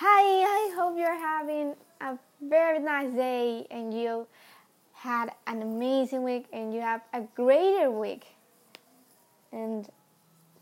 Hi, 0.00 0.44
I 0.44 0.74
hope 0.76 0.96
you're 0.96 1.12
having 1.18 1.74
a 2.00 2.16
very 2.40 2.78
nice 2.78 3.12
day 3.14 3.66
and 3.68 3.92
you 3.92 4.28
had 4.92 5.32
an 5.48 5.60
amazing 5.60 6.22
week 6.22 6.46
and 6.52 6.72
you 6.72 6.80
have 6.80 7.00
a 7.12 7.22
greater 7.34 7.90
week. 7.90 8.24
And 9.50 9.88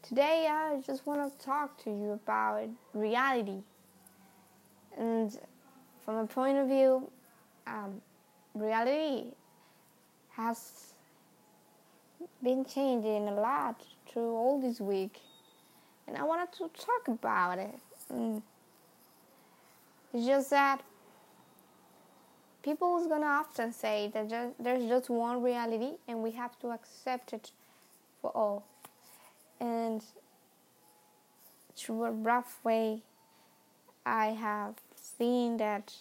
today 0.01 0.49
I 0.51 0.81
just 0.81 1.07
want 1.07 1.21
to 1.31 1.45
talk 1.45 1.77
to 1.85 1.91
you 1.91 2.13
about 2.13 2.71
reality. 2.95 3.59
And 4.97 5.39
from 6.03 6.17
a 6.17 6.27
point 6.27 6.57
of 6.57 6.69
view, 6.69 7.11
um, 7.67 8.01
reality 8.55 9.33
has 10.31 10.95
been 12.43 12.65
changing 12.65 13.29
a 13.29 13.35
lot 13.35 13.83
through 14.11 14.35
all 14.35 14.59
this 14.59 14.81
week. 14.81 15.21
And 16.09 16.17
I 16.17 16.23
wanted 16.23 16.53
to 16.53 16.71
talk 16.75 17.09
about 17.09 17.59
it. 17.59 17.79
And 18.09 18.41
it's 20.13 20.27
just 20.27 20.51
that 20.51 20.83
people 22.63 22.99
is 23.01 23.07
gonna 23.07 23.27
often 23.27 23.73
say 23.73 24.11
that 24.13 24.29
just, 24.29 24.55
there's 24.59 24.85
just 24.89 25.09
one 25.09 25.43
reality 25.43 25.93
and 26.09 26.23
we 26.23 26.33
have 26.33 26.59
to 26.59 26.71
accept 26.71 27.33
it 27.33 27.51
for 28.21 28.31
all. 28.31 28.65
And 29.61 30.03
through 31.77 32.05
a 32.05 32.11
rough 32.11 32.59
way, 32.65 33.03
I 34.05 34.27
have 34.27 34.75
seen 34.95 35.59
that. 35.59 35.95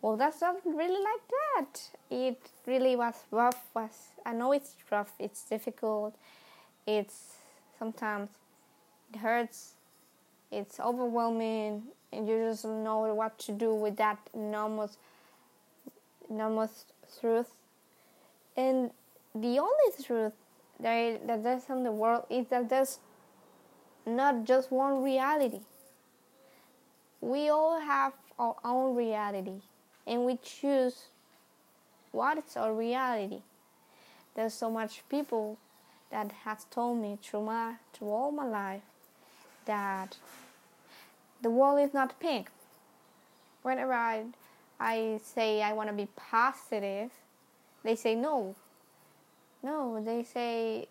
Well, 0.00 0.16
that's 0.16 0.40
not 0.40 0.56
really 0.64 1.02
like 1.02 1.24
that. 1.30 1.80
It 2.10 2.40
really 2.66 2.94
was 2.94 3.14
rough. 3.30 3.64
Was 3.74 4.10
I 4.24 4.32
know 4.32 4.52
it's 4.52 4.74
rough. 4.90 5.12
It's 5.18 5.42
difficult. 5.42 6.14
It's 6.86 7.34
sometimes 7.78 8.30
it 9.12 9.18
hurts. 9.18 9.74
It's 10.52 10.78
overwhelming 10.78 11.82
and 12.12 12.28
you 12.28 12.38
just 12.48 12.64
know 12.64 13.12
what 13.14 13.38
to 13.40 13.52
do 13.52 13.74
with 13.74 13.96
that 13.96 14.18
enormous, 14.34 14.96
enormous 16.28 16.84
truth. 17.20 17.54
And 18.56 18.90
the 19.34 19.58
only 19.58 20.04
truth 20.04 20.32
that 20.80 21.26
that 21.26 21.42
there's 21.42 21.68
in 21.68 21.84
the 21.84 21.92
world 21.92 22.24
is 22.30 22.46
that 22.48 22.68
there's 22.68 22.98
not 24.06 24.44
just 24.44 24.72
one 24.72 25.02
reality. 25.02 25.60
We 27.20 27.48
all 27.48 27.80
have 27.80 28.12
our 28.38 28.56
own 28.64 28.96
reality, 28.96 29.60
and 30.06 30.24
we 30.24 30.38
choose 30.42 31.06
what 32.12 32.38
is 32.38 32.56
our 32.56 32.72
reality. 32.72 33.42
There's 34.34 34.54
so 34.54 34.70
much 34.70 35.02
people 35.08 35.58
that 36.10 36.32
has 36.44 36.64
told 36.70 36.98
me 36.98 37.18
through 37.22 37.44
my 37.44 37.74
through 37.92 38.10
all 38.10 38.30
my 38.30 38.46
life 38.46 38.82
that 39.66 40.16
the 41.42 41.50
world 41.50 41.80
is 41.80 41.94
not 41.94 42.18
pink. 42.20 42.50
Whenever 43.62 43.92
I, 43.92 44.24
I 44.80 45.20
say 45.22 45.62
I 45.62 45.72
want 45.72 45.88
to 45.88 45.94
be 45.94 46.08
positive, 46.16 47.10
they 47.84 47.96
say 47.96 48.14
no. 48.14 48.54
No, 49.62 50.02
they 50.04 50.22
say 50.22 50.88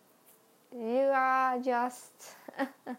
you 0.73 1.09
are 1.13 1.59
just 1.59 2.35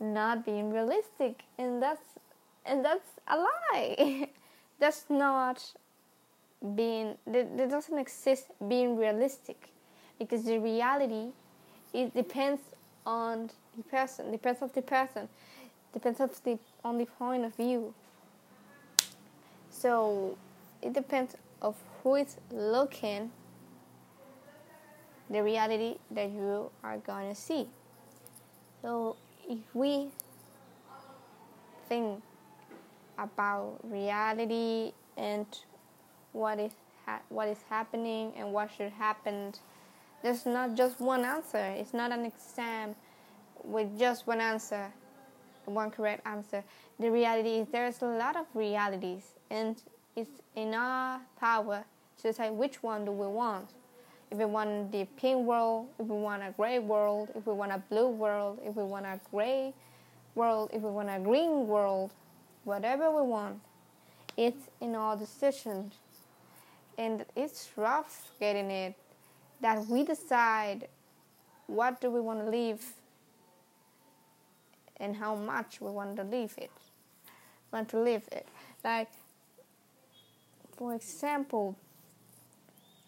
not 0.00 0.44
being 0.44 0.72
realistic, 0.72 1.42
and 1.58 1.82
that's 1.82 2.02
and 2.66 2.84
that's 2.84 3.08
a 3.28 3.36
lie. 3.36 4.28
that's 4.80 5.04
not 5.08 5.72
being. 6.74 7.16
There 7.26 7.68
doesn't 7.68 7.98
exist 7.98 8.46
being 8.68 8.96
realistic, 8.96 9.68
because 10.18 10.44
the 10.44 10.58
reality, 10.58 11.28
it 11.94 12.14
depends 12.14 12.60
on 13.06 13.50
the 13.76 13.84
person, 13.84 14.32
depends 14.32 14.62
of 14.62 14.72
the 14.72 14.82
person 14.82 15.28
depends 15.92 16.20
on 16.20 16.30
the 16.44 16.58
on 16.84 16.98
the 16.98 17.06
point 17.06 17.44
of 17.44 17.54
view. 17.54 17.94
So 19.70 20.36
it 20.82 20.92
depends 20.92 21.36
of 21.62 21.76
who 22.02 22.16
is 22.16 22.36
looking 22.50 23.30
the 25.28 25.42
reality 25.42 25.96
that 26.10 26.30
you 26.30 26.70
are 26.82 26.98
gonna 26.98 27.34
see. 27.34 27.68
So 28.82 29.16
if 29.48 29.58
we 29.74 30.08
think 31.88 32.22
about 33.18 33.78
reality 33.84 34.92
and 35.16 35.46
what 36.32 36.58
is 36.58 36.72
ha- 37.04 37.22
what 37.28 37.48
is 37.48 37.58
happening 37.68 38.32
and 38.36 38.52
what 38.52 38.70
should 38.76 38.92
happen, 38.92 39.52
there's 40.22 40.46
not 40.46 40.74
just 40.74 41.00
one 41.00 41.24
answer. 41.24 41.58
It's 41.58 41.92
not 41.94 42.12
an 42.12 42.24
exam 42.24 42.94
with 43.62 43.98
just 43.98 44.26
one 44.26 44.40
answer 44.40 44.92
one 45.70 45.90
correct 45.90 46.26
answer. 46.26 46.62
The 46.98 47.10
reality 47.10 47.60
is 47.60 47.68
there's 47.68 48.02
a 48.02 48.06
lot 48.06 48.36
of 48.36 48.46
realities, 48.54 49.34
and 49.50 49.80
it's 50.16 50.40
in 50.56 50.74
our 50.74 51.20
power 51.38 51.84
to 52.18 52.22
decide 52.22 52.52
which 52.52 52.82
one 52.82 53.04
do 53.04 53.12
we 53.12 53.26
want. 53.26 53.70
If 54.30 54.38
we 54.38 54.44
want 54.44 54.92
the 54.92 55.06
pink 55.16 55.46
world, 55.46 55.88
if 55.98 56.06
we 56.06 56.16
want 56.16 56.42
a 56.42 56.52
gray 56.52 56.78
world, 56.78 57.30
if 57.34 57.46
we 57.46 57.52
want 57.52 57.72
a 57.72 57.82
blue 57.90 58.08
world, 58.08 58.60
if 58.64 58.76
we 58.76 58.84
want 58.84 59.06
a 59.06 59.18
gray 59.30 59.72
world, 60.34 60.70
if 60.72 60.82
we 60.82 60.90
want 60.90 61.08
a 61.10 61.18
green 61.18 61.66
world, 61.66 62.12
whatever 62.64 63.10
we 63.10 63.22
want, 63.22 63.60
it's 64.36 64.68
in 64.80 64.94
our 64.94 65.16
decisions. 65.16 65.94
And 66.98 67.24
it's 67.34 67.70
rough 67.76 68.30
getting 68.38 68.70
it 68.70 68.94
that 69.60 69.86
we 69.86 70.04
decide 70.04 70.88
what 71.66 72.00
do 72.00 72.10
we 72.10 72.20
want 72.20 72.44
to 72.44 72.50
live 72.50 72.84
and 75.00 75.16
how 75.16 75.34
much 75.34 75.80
we 75.80 75.90
want 75.90 76.16
to 76.16 76.22
live 76.22 76.54
it. 76.58 76.70
Want 77.72 77.88
to 77.88 77.98
live 77.98 78.22
it. 78.30 78.46
Like 78.84 79.08
for 80.76 80.94
example 80.94 81.76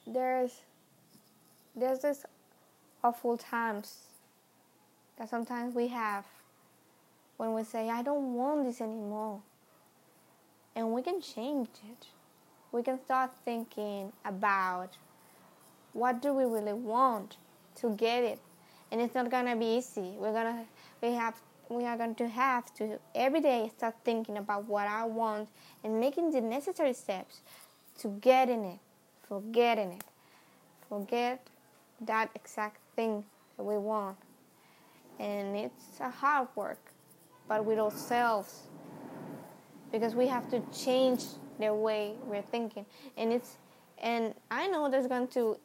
there's 0.06 0.60
there's 1.76 2.00
this 2.00 2.26
awful 3.02 3.36
times 3.36 3.98
that 5.18 5.28
sometimes 5.28 5.74
we 5.74 5.88
have 5.88 6.26
when 7.36 7.54
we 7.54 7.64
say 7.64 7.88
i 7.88 8.02
don't 8.02 8.34
want 8.34 8.64
this 8.64 8.80
anymore. 8.80 9.40
And 10.74 10.92
we 10.92 11.02
can 11.02 11.20
change 11.20 11.68
it. 11.90 12.06
We 12.72 12.82
can 12.82 12.98
start 13.04 13.30
thinking 13.44 14.10
about 14.24 14.96
what 15.92 16.22
do 16.22 16.32
we 16.32 16.44
really 16.44 16.72
want 16.72 17.36
to 17.76 17.90
get 17.90 18.22
it. 18.22 18.38
And 18.90 19.00
it's 19.00 19.14
not 19.14 19.30
gonna 19.30 19.56
be 19.56 19.76
easy. 19.76 20.14
We're 20.18 20.32
gonna 20.32 20.64
we 21.02 21.12
have 21.12 21.34
we 21.74 21.84
are 21.84 21.96
going 21.96 22.14
to 22.16 22.28
have 22.28 22.72
to 22.74 22.98
every 23.14 23.40
day 23.40 23.70
start 23.76 23.94
thinking 24.04 24.38
about 24.38 24.66
what 24.66 24.86
I 24.86 25.04
want 25.04 25.48
and 25.82 25.98
making 25.98 26.30
the 26.30 26.40
necessary 26.40 26.92
steps 26.92 27.40
to 27.98 28.08
getting 28.20 28.64
it, 28.64 28.78
forgetting 29.28 29.92
it, 29.92 30.04
forget 30.88 31.46
that 32.00 32.30
exact 32.34 32.78
thing 32.96 33.24
that 33.56 33.64
we 33.64 33.76
want. 33.76 34.16
And 35.18 35.56
it's 35.56 36.00
a 36.00 36.10
hard 36.10 36.48
work, 36.56 36.80
but 37.48 37.64
with 37.64 37.78
ourselves, 37.78 38.68
because 39.90 40.14
we 40.14 40.26
have 40.26 40.50
to 40.50 40.60
change 40.72 41.24
the 41.58 41.72
way 41.72 42.14
we're 42.24 42.42
thinking. 42.42 42.86
And 43.16 43.32
it's 43.32 43.58
and 43.98 44.34
I 44.50 44.66
know 44.68 44.90
there's 44.90 45.06
going 45.06 45.28
to 45.28 45.58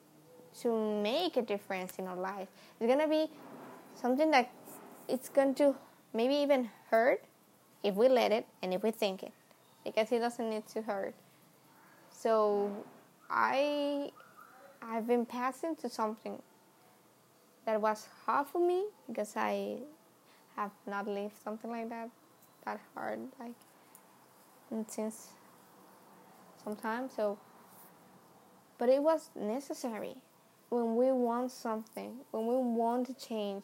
to 0.62 1.01
make 1.01 1.38
a 1.38 1.41
difference 1.41 1.97
in 1.97 2.07
our 2.07 2.16
life. 2.16 2.50
It's 2.79 2.89
gonna 2.89 3.07
be 3.07 3.29
something 3.95 4.31
that 4.31 4.51
it's 5.07 5.29
going 5.29 5.56
to 5.56 5.75
maybe 6.13 6.35
even 6.35 6.69
hurt 6.90 7.23
if 7.84 7.95
we 7.95 8.07
let 8.07 8.31
it 8.31 8.45
and 8.62 8.73
if 8.73 8.84
we 8.84 8.91
think 8.91 9.23
it 9.23 9.31
because 9.84 10.12
it 10.12 10.19
doesn't 10.19 10.50
need 10.50 10.66
to 10.68 10.81
hurt. 10.81 11.13
So 12.09 12.72
i 13.29 14.09
i've 14.81 15.06
been 15.06 15.25
passing 15.25 15.75
to 15.75 15.90
something 15.90 16.41
that 17.66 17.81
was 17.81 18.07
hard 18.25 18.47
for 18.47 18.66
me 18.66 18.85
because 19.07 19.34
i 19.35 19.75
have 20.56 20.72
not 20.85 21.06
lived 21.06 21.34
something 21.44 21.69
like 21.69 21.90
that 21.90 22.09
that 22.63 22.79
hard 22.95 23.19
like 23.38 23.51
since 24.88 25.27
some 26.68 26.75
time 26.75 27.09
so. 27.09 27.38
But 28.77 28.89
it 28.89 29.01
was 29.01 29.30
necessary. 29.36 30.15
When 30.69 30.98
we 30.98 31.12
want 31.12 31.51
something 31.51 32.18
when 32.31 32.45
we 32.45 32.57
want 32.57 33.07
to 33.07 33.13
change 33.13 33.63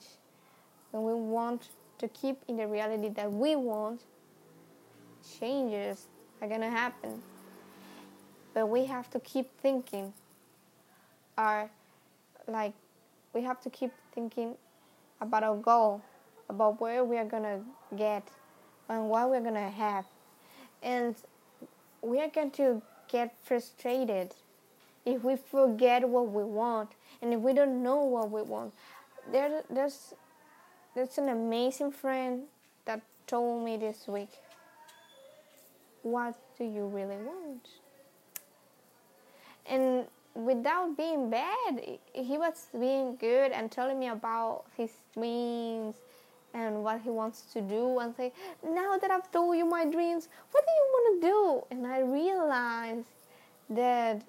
when 0.91 1.03
we 1.03 1.13
want 1.13 1.67
to 1.99 2.07
keep 2.09 2.37
in 2.47 2.57
the 2.57 2.67
reality 2.67 3.09
that 3.09 3.31
we 3.31 3.55
want, 3.55 4.01
changes 5.39 6.07
are 6.41 6.47
gonna 6.47 6.69
happen. 6.69 7.21
But 8.53 8.67
we 8.67 8.85
have 8.85 9.09
to 9.11 9.19
keep 9.19 9.49
thinking, 9.59 10.13
our 11.37 11.69
like, 12.47 12.73
we 13.33 13.41
have 13.41 13.61
to 13.61 13.69
keep 13.69 13.91
thinking 14.13 14.55
about 15.21 15.43
our 15.43 15.55
goal, 15.55 16.01
about 16.49 16.81
where 16.81 17.03
we 17.03 17.17
are 17.17 17.25
gonna 17.25 17.61
get, 17.95 18.27
and 18.89 19.09
what 19.09 19.29
we're 19.29 19.41
gonna 19.41 19.69
have, 19.69 20.05
and 20.81 21.15
we 22.01 22.19
are 22.19 22.27
going 22.27 22.51
to 22.51 22.81
get 23.07 23.33
frustrated 23.43 24.33
if 25.05 25.23
we 25.23 25.35
forget 25.35 26.07
what 26.07 26.29
we 26.29 26.43
want 26.43 26.89
and 27.21 27.33
if 27.33 27.39
we 27.39 27.53
don't 27.53 27.81
know 27.81 28.03
what 28.03 28.29
we 28.29 28.41
want. 28.41 28.73
There, 29.31 29.63
there's 29.69 30.13
that's 30.95 31.17
an 31.17 31.29
amazing 31.29 31.91
friend 31.91 32.43
that 32.85 33.01
told 33.27 33.63
me 33.65 33.77
this 33.77 34.07
week, 34.07 34.29
What 36.03 36.35
do 36.57 36.65
you 36.65 36.85
really 36.85 37.17
want? 37.17 37.67
And 39.65 40.05
without 40.35 40.97
being 40.97 41.29
bad, 41.29 41.97
he 42.13 42.37
was 42.37 42.67
being 42.79 43.15
good 43.15 43.51
and 43.51 43.71
telling 43.71 43.99
me 43.99 44.09
about 44.09 44.65
his 44.75 44.91
dreams 45.13 45.95
and 46.53 46.83
what 46.83 47.01
he 47.01 47.09
wants 47.09 47.41
to 47.53 47.61
do 47.61 47.99
and 47.99 48.15
say, 48.15 48.31
Now 48.63 48.97
that 48.97 49.09
I've 49.09 49.31
told 49.31 49.57
you 49.57 49.65
my 49.65 49.85
dreams, 49.85 50.27
what 50.51 50.63
do 50.65 50.71
you 50.71 50.87
want 50.91 51.21
to 51.21 51.27
do? 51.27 51.75
And 51.75 51.87
I 51.87 51.99
realized 52.01 53.07
that 53.69 54.21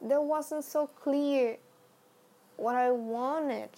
there 0.00 0.20
wasn't 0.20 0.64
so 0.64 0.86
clear 0.86 1.56
what 2.56 2.74
I 2.74 2.90
wanted. 2.90 3.70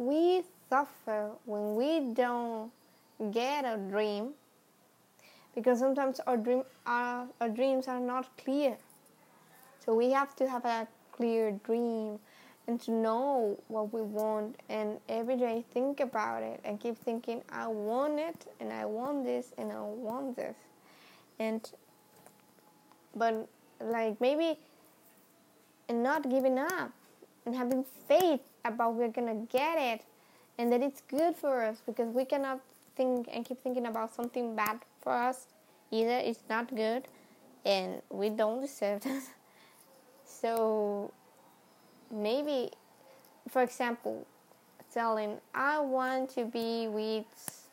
We 0.00 0.44
suffer 0.70 1.32
when 1.44 1.74
we 1.74 2.14
don't 2.14 2.72
get 3.32 3.66
a 3.66 3.76
dream 3.76 4.30
because 5.54 5.78
sometimes 5.78 6.20
our 6.26 6.38
dream 6.38 6.62
our, 6.86 7.26
our 7.38 7.50
dreams 7.50 7.86
are 7.86 8.00
not 8.00 8.34
clear. 8.38 8.78
So 9.84 9.94
we 9.94 10.10
have 10.12 10.34
to 10.36 10.48
have 10.48 10.64
a 10.64 10.88
clear 11.12 11.50
dream 11.50 12.18
and 12.66 12.80
to 12.80 12.92
know 12.92 13.58
what 13.68 13.92
we 13.92 14.00
want 14.00 14.56
and 14.70 14.98
every 15.10 15.36
day 15.36 15.66
think 15.74 16.00
about 16.00 16.42
it 16.44 16.60
and 16.64 16.80
keep 16.80 16.96
thinking 16.96 17.42
I 17.50 17.66
want 17.66 18.18
it 18.18 18.46
and 18.58 18.72
I 18.72 18.86
want 18.86 19.26
this 19.26 19.52
and 19.58 19.70
I 19.70 19.82
want 19.82 20.34
this. 20.34 20.56
And 21.38 21.70
but 23.14 23.46
like 23.82 24.18
maybe 24.18 24.58
and 25.90 26.02
not 26.02 26.30
giving 26.30 26.58
up 26.58 26.90
and 27.44 27.54
having 27.54 27.84
faith 28.08 28.40
about 28.64 28.94
we're 28.94 29.08
gonna 29.08 29.46
get 29.50 29.78
it 29.78 30.04
and 30.58 30.72
that 30.72 30.82
it's 30.82 31.02
good 31.02 31.36
for 31.36 31.64
us 31.64 31.82
because 31.86 32.14
we 32.14 32.24
cannot 32.24 32.60
think 32.96 33.28
and 33.32 33.44
keep 33.44 33.62
thinking 33.62 33.86
about 33.86 34.14
something 34.14 34.54
bad 34.54 34.80
for 35.02 35.12
us 35.12 35.46
either. 35.90 36.18
It's 36.18 36.42
not 36.48 36.74
good 36.74 37.08
and 37.64 38.02
we 38.10 38.30
don't 38.30 38.60
deserve 38.60 39.04
it. 39.06 39.22
So 40.24 41.12
maybe 42.10 42.70
for 43.48 43.62
example 43.62 44.26
telling 44.92 45.38
i 45.54 45.78
want 45.78 46.28
to 46.30 46.44
be 46.44 46.88
with 46.88 47.68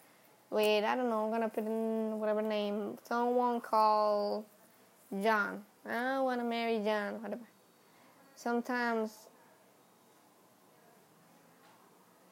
with 0.51 0.83
i 0.83 0.95
don't 0.95 1.09
know 1.09 1.25
i'm 1.25 1.31
gonna 1.31 1.49
put 1.49 1.65
in 1.65 2.19
whatever 2.19 2.41
name 2.41 2.97
someone 3.03 3.59
called 3.59 4.45
john. 5.21 5.63
I 5.89 6.19
want 6.19 6.39
to 6.41 6.45
marry 6.45 6.79
john 6.79 7.21
whatever. 7.21 7.43
Sometimes 8.35 9.26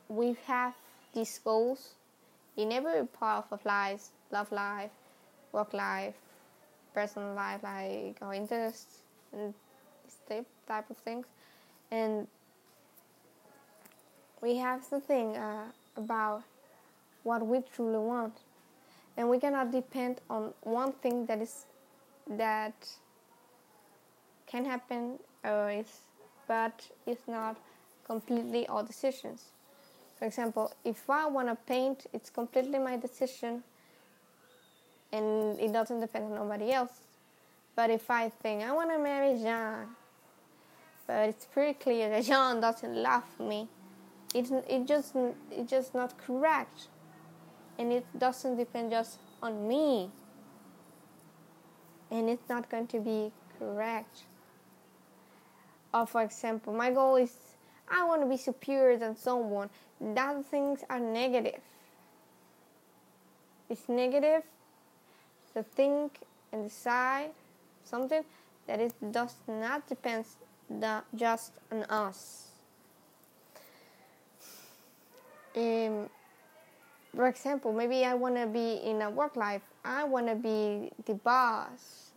we 0.09 0.35
have 0.45 0.73
these 1.13 1.39
goals 1.43 1.95
in 2.57 2.71
every 2.71 3.05
part 3.07 3.45
of 3.51 3.65
life, 3.65 4.09
love 4.31 4.51
life, 4.51 4.91
work 5.51 5.73
life, 5.73 6.15
personal 6.93 7.33
life, 7.33 7.61
like 7.63 8.17
our 8.21 8.33
interests 8.33 9.01
and 9.33 9.53
this 10.29 10.45
type 10.67 10.89
of 10.89 10.97
things. 10.97 11.27
And 11.91 12.27
we 14.41 14.57
have 14.57 14.87
to 14.89 14.99
think 14.99 15.37
uh, 15.37 15.65
about 15.97 16.43
what 17.23 17.45
we 17.45 17.59
truly 17.75 17.97
want. 17.97 18.33
And 19.17 19.29
we 19.29 19.39
cannot 19.39 19.71
depend 19.71 20.21
on 20.29 20.53
one 20.61 20.91
thing 20.91 21.25
that 21.25 21.41
is 21.41 21.65
that 22.27 22.73
can 24.45 24.65
happen 24.65 25.19
or 25.43 25.69
is 25.71 26.01
but 26.47 26.87
it's 27.05 27.27
not 27.27 27.57
completely 28.05 28.67
our 28.67 28.83
decisions. 28.83 29.54
For 30.17 30.25
example, 30.25 30.73
if 30.83 31.09
I 31.09 31.25
want 31.27 31.49
to 31.49 31.55
paint, 31.55 32.07
it's 32.13 32.29
completely 32.29 32.79
my 32.79 32.97
decision 32.97 33.63
and 35.11 35.59
it 35.59 35.71
doesn't 35.71 35.99
depend 35.99 36.25
on 36.25 36.35
nobody 36.35 36.71
else. 36.71 37.01
But 37.75 37.89
if 37.89 38.09
I 38.09 38.29
think 38.29 38.63
I 38.63 38.71
want 38.71 38.91
to 38.91 38.97
marry 38.97 39.33
Jean, 39.35 39.87
but 41.07 41.29
it's 41.29 41.45
pretty 41.45 41.73
clear 41.73 42.09
that 42.09 42.23
Jean 42.29 42.61
doesn't 42.61 42.95
love 42.95 43.23
me, 43.39 43.67
it, 44.33 44.49
it 44.67 44.85
just 44.85 45.15
it's 45.51 45.69
just 45.69 45.93
not 45.93 46.17
correct, 46.17 46.87
and 47.77 47.91
it 47.91 48.05
doesn't 48.17 48.57
depend 48.57 48.91
just 48.91 49.19
on 49.41 49.67
me, 49.67 50.09
and 52.11 52.29
it's 52.29 52.47
not 52.49 52.69
going 52.69 52.87
to 52.87 52.99
be 52.99 53.31
correct. 53.59 54.23
Or 55.93 56.05
for 56.05 56.21
example, 56.23 56.73
my 56.73 56.91
goal 56.91 57.15
is 57.15 57.33
I 57.89 58.03
want 58.05 58.21
to 58.21 58.27
be 58.27 58.37
superior 58.37 58.97
than 58.97 59.15
someone. 59.15 59.69
That 60.13 60.45
things 60.45 60.83
are 60.89 60.99
negative. 60.99 61.61
It's 63.69 63.89
negative 63.89 64.43
to 65.53 65.63
think 65.63 66.19
and 66.53 66.69
decide 66.69 67.31
something 67.83 68.23
that 68.67 68.79
it 68.79 68.93
does 69.11 69.33
not 69.47 69.87
depend 69.87 70.25
just 71.15 71.53
on 71.71 71.83
us. 71.83 72.49
Um, 75.55 76.09
for 77.15 77.27
example, 77.27 77.73
maybe 77.73 78.05
I 78.05 78.13
want 78.13 78.35
to 78.35 78.45
be 78.45 78.75
in 78.83 79.01
a 79.01 79.09
work 79.09 79.35
life. 79.35 79.61
I 79.83 80.03
want 80.03 80.27
to 80.27 80.35
be 80.35 80.91
the 81.05 81.15
boss. 81.15 82.11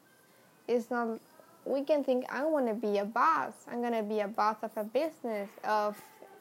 It's 0.67 0.91
not 0.91 1.21
we 1.69 1.83
can 1.83 2.03
think 2.03 2.25
I 2.31 2.45
want 2.45 2.67
to 2.67 2.75
be 2.75 2.99
a 2.99 3.05
boss. 3.05 3.53
I'm 3.71 3.81
going 3.81 3.93
to 3.93 4.03
be 4.03 4.21
a 4.21 4.29
boss 4.29 4.57
of 4.63 4.71
a 4.77 4.85
business, 4.85 5.51
of 5.65 6.01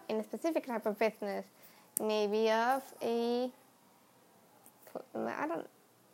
in 0.09 0.17
a 0.17 0.23
specific 0.23 0.65
type 0.65 0.85
of 0.85 0.97
business, 0.97 1.45
maybe 2.01 2.49
of 2.49 2.83
a 3.01 3.49
I 5.15 5.47
don't 5.47 5.67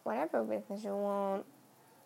whatever 0.03 0.43
business 0.43 0.83
you 0.83 0.95
want 0.95 1.45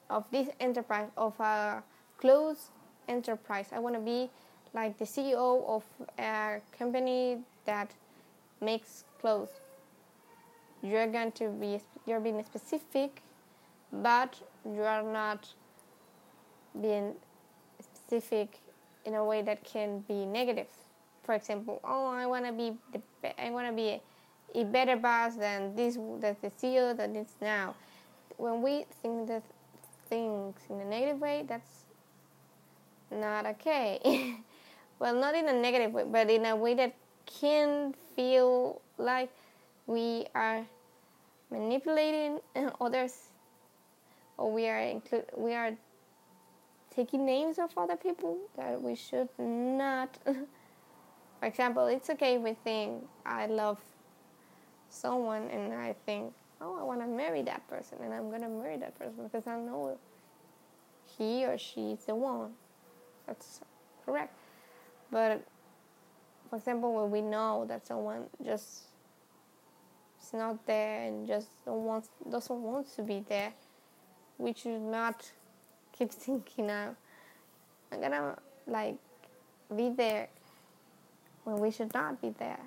of 0.10 0.24
this 0.32 0.48
enterprise 0.60 1.10
of 1.18 1.40
a 1.40 1.84
clothes 2.18 2.70
enterprise. 3.08 3.68
I 3.72 3.80
want 3.80 3.96
to 3.96 4.02
be 4.02 4.30
like 4.74 4.98
the 4.98 5.06
CEO 5.06 5.66
of 5.68 5.84
a 6.20 6.62
company 6.78 7.40
that 7.66 7.94
makes 8.62 9.04
clothes. 9.20 9.50
You're 10.82 11.08
going 11.08 11.32
to 11.34 11.50
be 11.50 11.80
you're 12.06 12.20
being 12.20 12.44
specific, 12.44 13.22
but 13.92 14.36
you 14.66 14.84
are 14.84 15.04
not 15.04 15.48
being 16.80 17.16
specific 17.82 18.60
in 19.06 19.16
a 19.16 19.24
way 19.24 19.42
that 19.42 19.64
can 19.64 20.00
be 20.08 20.26
negative. 20.26 20.68
For 21.28 21.34
example, 21.36 21.82
oh, 21.84 22.08
I 22.08 22.26
want 22.26 22.46
to 22.46 22.54
be 22.54 22.72
the 22.94 23.02
I 23.44 23.50
want 23.50 23.68
to 23.68 23.74
be 23.74 24.00
a, 24.56 24.62
a, 24.62 24.64
better 24.64 24.96
boss 24.96 25.36
than 25.36 25.76
this 25.76 25.98
that 26.22 26.42
the 26.42 26.50
CEO 26.50 26.96
that 26.96 27.14
is 27.14 27.36
now. 27.42 27.76
When 28.38 28.62
we 28.62 28.86
think 29.02 29.28
that 29.28 29.44
things 30.08 30.56
in 30.70 30.80
a 30.80 30.86
negative 30.86 31.20
way, 31.20 31.44
that's 31.46 31.84
not 33.12 33.46
okay. 33.46 34.38
well, 35.00 35.14
not 35.16 35.36
in 35.36 35.50
a 35.50 35.54
negative 35.54 35.92
way, 35.92 36.06
but 36.10 36.30
in 36.30 36.46
a 36.46 36.56
way 36.56 36.76
that 36.76 36.96
can 37.26 37.94
feel 38.16 38.82
like 38.98 39.30
we 39.86 40.28
are 40.34 40.66
manipulating 41.52 42.40
others 42.80 43.32
or 44.38 44.50
we 44.50 44.70
are 44.70 44.80
include 44.80 45.26
we 45.36 45.54
are 45.54 45.76
taking 46.96 47.26
names 47.26 47.60
of 47.60 47.70
other 47.78 47.98
people 47.98 48.38
that 48.56 48.82
we 48.82 48.96
should 48.96 49.28
not. 49.38 50.18
For 51.40 51.46
example, 51.46 51.86
it's 51.88 52.10
okay 52.10 52.36
if 52.36 52.42
we 52.42 52.54
think 52.54 53.04
I 53.26 53.46
love 53.46 53.80
someone 54.90 55.50
and 55.50 55.74
I 55.74 55.94
think, 56.06 56.34
oh, 56.62 56.78
I 56.80 56.84
want 56.84 57.02
to 57.02 57.08
marry 57.08 57.44
that 57.44 57.68
person 57.68 58.00
and 58.04 58.14
I'm 58.14 58.30
going 58.30 58.42
to 58.42 58.50
marry 58.50 58.78
that 58.78 58.98
person 58.98 59.24
because 59.24 59.46
I 59.46 59.60
know 59.60 59.98
he 61.18 61.46
or 61.46 61.58
she 61.58 61.92
is 61.92 62.06
the 62.06 62.16
one. 62.16 62.52
That's 63.28 63.62
correct. 64.06 64.34
But 65.12 65.46
for 66.50 66.56
example, 66.56 66.94
when 66.94 67.12
we 67.12 67.22
know 67.22 67.66
that 67.68 67.86
someone 67.86 68.26
just 68.44 68.84
is 70.22 70.34
not 70.34 70.66
there 70.66 71.04
and 71.04 71.28
just 71.28 71.50
don't 71.66 71.84
want, 71.84 72.06
doesn't 72.30 72.62
want 72.62 72.94
to 72.96 73.04
be 73.04 73.24
there, 73.28 73.54
we 74.38 74.54
should 74.54 74.82
not 74.82 75.32
keep 75.98 76.12
thinking 76.12 76.72
I'm, 76.72 76.96
I'm 77.92 78.02
gonna 78.02 78.38
like 78.66 78.96
be 79.76 79.90
there 79.90 80.30
when 81.48 81.60
we 81.60 81.72
should 81.72 81.94
not 81.94 82.22
be 82.22 82.30
there. 82.40 82.60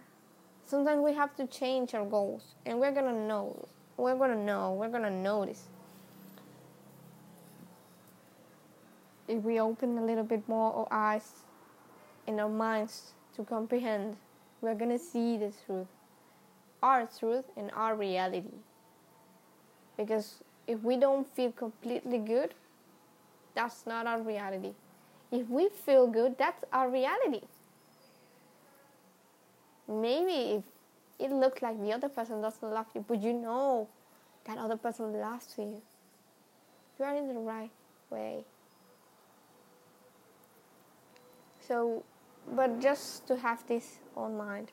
Sometimes 0.65 1.03
we 1.05 1.13
have 1.13 1.37
to 1.37 1.47
change 1.47 1.93
our 1.93 2.07
goals 2.07 2.55
and 2.65 2.81
we're 2.81 2.93
gonna 2.93 3.27
know. 3.27 3.69
We're 3.99 4.17
gonna 4.17 4.43
know. 4.43 4.73
We're 4.73 4.89
gonna 4.89 5.11
notice. 5.11 5.65
If 9.29 9.43
we 9.43 9.61
open 9.61 9.99
a 9.99 10.05
little 10.05 10.25
bit 10.25 10.49
more 10.49 10.73
our 10.75 10.89
eyes 10.91 11.31
and 12.27 12.41
our 12.41 12.49
minds 12.49 13.13
to 13.37 13.45
comprehend, 13.45 14.17
we're 14.63 14.75
gonna 14.75 14.99
see 14.99 15.37
the 15.37 15.53
truth. 15.67 15.87
Our 16.83 17.07
truth 17.19 17.45
and 17.59 17.71
our 17.75 17.95
reality. 17.95 18.57
Because 19.99 20.37
if 20.67 20.83
we 20.83 20.97
don't 20.97 21.29
feel 21.37 21.53
completely 21.53 22.17
good, 22.17 22.55
that's 23.55 23.85
not 23.87 24.07
our 24.07 24.23
reality. 24.23 24.73
If 25.31 25.51
we 25.51 25.69
feel 25.69 26.07
good, 26.07 26.39
that's 26.39 26.65
our 26.73 26.89
reality. 26.89 27.43
Maybe 29.91 30.63
if 31.19 31.31
it 31.31 31.33
looks 31.33 31.63
like 31.63 31.81
the 31.81 31.93
other 31.93 32.09
person 32.09 32.41
doesn't 32.41 32.71
love 32.71 32.87
you, 32.95 33.05
but 33.07 33.21
you 33.21 33.33
know 33.33 33.89
that 34.45 34.57
other 34.57 34.77
person 34.77 35.13
loves 35.13 35.55
you. 35.59 35.83
You 36.99 37.05
are 37.05 37.17
in 37.17 37.27
the 37.27 37.41
right 37.41 37.71
way. 38.09 38.45
So, 41.67 42.05
but 42.55 42.81
just 42.81 43.27
to 43.27 43.37
have 43.37 43.67
this 43.67 43.99
on 44.17 44.37
mind, 44.37 44.71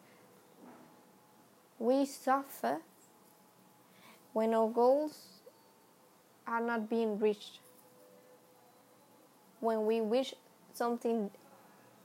we 1.80 2.06
suffer 2.06 2.78
when 4.34 4.54
our 4.54 4.70
goals 4.70 5.42
are 6.46 6.62
not 6.62 6.90
being 6.90 7.20
reached. 7.20 7.60
When 9.60 9.86
we 9.86 10.02
wish 10.02 10.34
something 10.74 11.32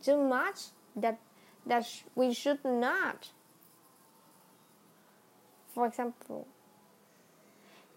too 0.02 0.16
much 0.16 0.72
that 0.96 1.18
that 1.66 1.86
sh- 1.86 2.02
we 2.14 2.32
should 2.32 2.64
not. 2.64 3.30
For 5.74 5.86
example, 5.86 6.46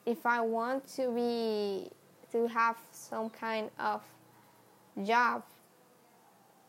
if 0.05 0.25
I 0.25 0.41
want 0.41 0.87
to 0.95 1.11
be 1.11 1.89
to 2.31 2.47
have 2.47 2.77
some 2.91 3.29
kind 3.29 3.69
of 3.79 4.01
job 5.03 5.43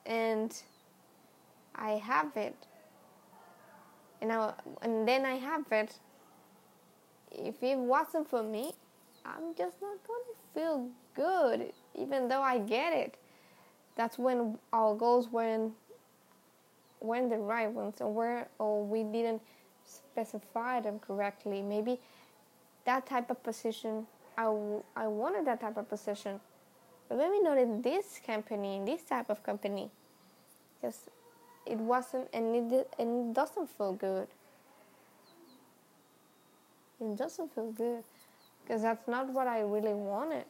and 0.05 0.55
I 1.75 1.93
have 1.93 2.37
it 2.37 2.57
and 4.21 4.33
I, 4.33 4.53
and 4.83 5.07
then 5.07 5.25
I 5.25 5.35
have 5.35 5.65
it 5.71 5.99
if 7.33 7.63
it 7.63 7.77
wasn't 7.77 8.29
for 8.29 8.43
me 8.43 8.73
I'm 9.25 9.55
just 9.57 9.81
not 9.83 9.99
going 10.07 10.25
to 10.31 10.55
feel 10.55 10.89
good 11.15 11.73
even 11.95 12.29
though 12.29 12.43
I 12.43 12.59
get 12.59 12.93
it 12.93 13.17
that's 13.97 14.19
when 14.19 14.59
our 14.73 14.95
goals 14.95 15.29
weren't 15.29 15.73
weren't 17.07 17.31
the 17.31 17.39
right 17.39 17.71
ones 17.71 18.01
or 18.01 18.13
were 18.13 18.47
or 18.59 18.85
we 18.85 19.05
didn't 19.05 19.43
specify 19.85 20.81
them 20.81 20.99
correctly. 20.99 21.63
Maybe 21.63 22.01
that 22.85 23.07
type 23.07 23.31
of 23.31 23.43
position 23.43 24.07
I, 24.37 24.45
w- 24.45 24.83
I 24.95 25.07
wanted 25.07 25.47
that 25.47 25.61
type 25.61 25.77
of 25.77 25.89
position. 25.89 26.41
But 27.09 27.19
maybe 27.19 27.41
not 27.41 27.59
in 27.59 27.83
this 27.83 28.21
company 28.25 28.77
in 28.77 28.85
this 28.85 29.03
type 29.03 29.31
of 29.31 29.43
company 29.43 29.91
because 30.81 31.09
it 31.65 31.79
wasn't 31.79 32.29
and 32.33 32.55
it, 32.55 32.69
did, 32.69 32.87
and 32.99 33.31
it 33.31 33.35
doesn't 33.35 33.69
feel 33.71 33.93
good. 33.93 34.29
It 37.01 37.17
doesn't 37.17 37.55
feel 37.55 37.71
good 37.73 38.03
because 38.63 38.83
that's 38.83 39.07
not 39.07 39.29
what 39.29 39.47
I 39.47 39.61
really 39.61 39.95
wanted. 39.95 40.47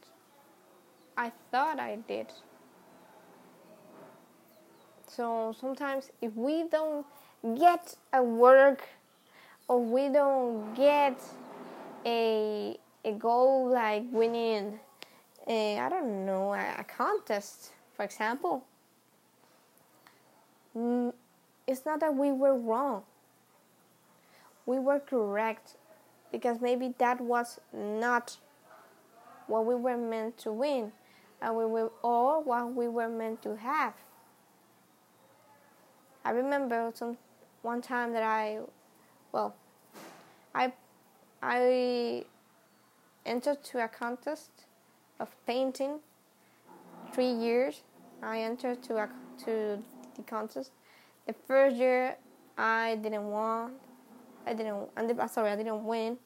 I 1.17 1.33
thought 1.51 1.79
I 1.79 1.97
did 2.09 2.33
so 5.17 5.55
sometimes 5.59 6.11
if 6.21 6.35
we 6.35 6.65
don't 6.69 7.07
get 7.59 7.97
a 8.13 8.23
work 8.23 8.87
or 9.67 9.83
we 9.83 10.09
don't 10.09 10.75
get 10.75 11.19
a 12.05 12.77
a 13.05 13.13
goal 13.13 13.71
like 13.71 14.05
winning 14.11 14.79
a 15.47 15.79
I 15.79 15.89
don't 15.89 16.27
know 16.27 16.53
a, 16.53 16.75
a 16.79 16.85
contest, 16.85 17.71
for 17.95 18.05
example, 18.05 18.65
mm, 20.77 21.13
it's 21.67 21.87
not 21.87 22.01
that 22.01 22.15
we 22.15 22.33
were 22.33 22.55
wrong. 22.55 23.03
We 24.67 24.79
were 24.79 24.99
correct 24.99 25.77
because 26.31 26.61
maybe 26.61 26.95
that 26.99 27.21
was 27.21 27.61
not 27.73 28.37
what 29.47 29.65
we 29.65 29.77
were 29.77 29.97
meant 29.97 30.37
to 30.39 30.53
win, 30.53 30.93
and 31.41 31.57
we 31.57 31.65
were 31.65 31.91
or 32.03 32.43
what 32.43 32.75
we 32.75 32.89
were 32.89 33.09
meant 33.09 33.41
to 33.43 33.57
have. 33.57 33.95
I 36.27 36.31
remember 36.31 36.91
some 36.93 37.17
one 37.63 37.81
time 37.81 38.13
that 38.13 38.25
I, 38.25 38.59
well, 39.31 39.55
I, 40.53 40.73
I 41.41 42.25
entered 43.25 43.63
to 43.63 43.85
a 43.85 43.87
contest 43.87 44.51
of 45.21 45.29
painting. 45.47 46.01
Three 47.13 47.31
years, 47.31 47.83
I 48.25 48.41
entered 48.41 48.83
to 48.85 48.97
a 48.97 49.09
to 49.45 49.79
the 50.17 50.23
contest. 50.27 50.73
The 51.29 51.35
first 51.47 51.77
year, 51.77 52.17
I 52.59 52.99
didn't 53.01 53.31
won. 53.31 53.75
I 54.49 54.53
didn't. 54.53 54.89
And 54.97 55.09
the, 55.09 55.23
uh, 55.23 55.29
sorry, 55.29 55.51
I 55.51 55.57
didn't 55.57 55.85
win. 55.85 56.19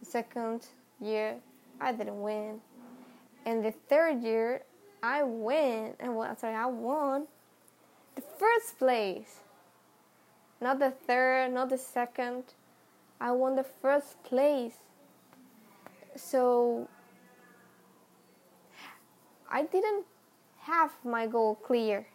The 0.00 0.10
second 0.10 0.66
year, 1.00 1.36
I 1.80 1.92
didn't 1.92 2.20
win. 2.20 2.60
And 3.46 3.64
the 3.64 3.72
third 3.88 4.22
year, 4.22 4.60
I 5.02 5.22
win. 5.22 5.94
And 6.00 6.16
well, 6.16 6.36
sorry, 6.36 6.54
I 6.54 6.66
won 6.66 7.26
first 8.40 8.78
place. 8.78 9.40
Not 10.60 10.78
the 10.78 10.90
third, 10.90 11.52
not 11.52 11.68
the 11.68 11.78
second. 11.78 12.44
I 13.20 13.32
won 13.32 13.56
the 13.56 13.64
first 13.82 14.22
place. 14.24 14.78
So 16.16 16.88
I 19.50 19.62
didn't 19.62 20.06
have 20.60 20.92
my 21.04 21.26
goal 21.26 21.54
clear. 21.54 22.06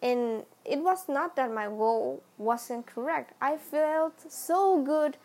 And 0.00 0.44
it 0.64 0.80
was 0.80 1.08
not 1.08 1.36
that 1.36 1.52
my 1.52 1.66
goal 1.66 2.22
wasn't 2.38 2.86
correct. 2.86 3.34
I 3.40 3.56
felt 3.56 4.32
so 4.32 4.82
good 4.82 5.16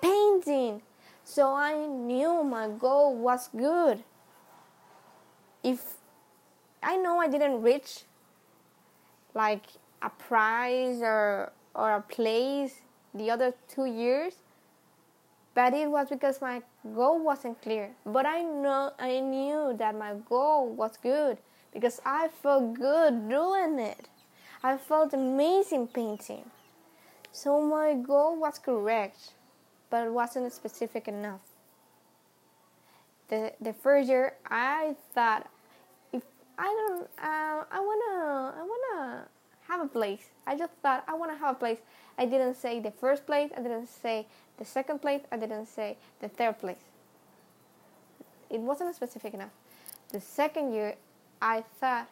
painting. 0.00 0.82
So 1.24 1.52
I 1.52 1.86
knew 1.86 2.44
my 2.44 2.68
goal 2.68 3.16
was 3.16 3.48
good. 3.56 4.04
If 5.62 5.98
I 6.82 6.96
know 6.96 7.18
I 7.18 7.28
didn't 7.28 7.62
reach 7.62 8.04
like 9.40 9.66
a 10.02 10.10
prize 10.26 11.00
or 11.02 11.52
or 11.74 11.88
a 11.96 12.04
place 12.16 12.74
the 13.14 13.30
other 13.34 13.52
two 13.72 13.86
years 13.86 14.34
but 15.54 15.74
it 15.74 15.90
was 15.90 16.08
because 16.08 16.40
my 16.40 16.62
goal 16.94 17.18
wasn't 17.18 17.60
clear. 17.60 17.90
But 18.06 18.26
i 18.26 18.40
know 18.42 18.92
i 18.98 19.20
knew 19.20 19.74
that 19.78 19.94
my 19.94 20.14
goal 20.28 20.68
was 20.80 20.96
good 20.96 21.38
because 21.74 22.00
i 22.04 22.28
felt 22.42 22.74
good 22.74 23.28
doing 23.28 23.78
it. 23.78 24.08
I 24.62 24.76
felt 24.76 25.14
amazing 25.14 25.88
painting. 25.88 26.44
So 27.32 27.60
my 27.62 27.94
goal 27.94 28.38
was 28.38 28.58
correct 28.58 29.34
but 29.90 30.06
it 30.06 30.12
wasn't 30.12 30.52
specific 30.52 31.08
enough. 31.08 31.40
The 33.28 33.52
the 33.60 33.72
first 33.72 34.08
year 34.08 34.34
i 34.46 34.96
thought 35.14 35.46
I 36.60 36.66
don't. 36.66 37.08
Uh, 37.18 37.64
I 37.72 37.80
wanna. 37.80 38.54
I 38.54 38.62
wanna 38.72 39.28
have 39.66 39.80
a 39.80 39.88
place. 39.88 40.28
I 40.46 40.58
just 40.58 40.72
thought 40.82 41.04
I 41.08 41.14
wanna 41.14 41.36
have 41.36 41.56
a 41.56 41.58
place. 41.58 41.78
I 42.18 42.26
didn't 42.26 42.54
say 42.54 42.80
the 42.80 42.90
first 42.90 43.24
place. 43.24 43.50
I 43.56 43.62
didn't 43.62 43.88
say 43.88 44.26
the 44.58 44.66
second 44.66 45.00
place. 45.00 45.22
I 45.32 45.38
didn't 45.38 45.66
say 45.66 45.96
the 46.20 46.28
third 46.28 46.58
place. 46.60 46.84
It 48.50 48.60
wasn't 48.60 48.94
specific 48.94 49.32
enough. 49.32 49.52
The 50.12 50.20
second 50.20 50.74
year, 50.74 50.96
I 51.40 51.64
thought. 51.80 52.08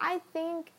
I 0.00 0.20
think 0.32 0.72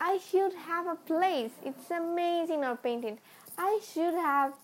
I 0.00 0.18
should 0.18 0.54
have 0.54 0.86
a 0.86 0.94
place. 0.94 1.50
It's 1.64 1.90
amazing 1.90 2.62
our 2.62 2.76
painting. 2.76 3.18
I 3.58 3.80
should 3.92 4.14
have 4.14 4.54